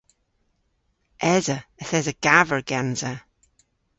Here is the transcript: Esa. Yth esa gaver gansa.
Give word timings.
Esa. 1.35 1.57
Yth 1.81 1.95
esa 1.99 2.13
gaver 2.25 2.61
gansa. 2.69 3.13